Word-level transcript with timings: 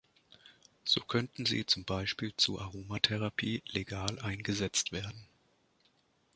So 0.83 0.99
können 1.01 1.29
sie 1.45 1.67
zum 1.67 1.85
Beispiel 1.85 2.33
zur 2.35 2.59
Aromatherapie 2.63 3.61
legal 3.71 4.17
eingesetzt 4.21 4.91
werden. 4.91 5.27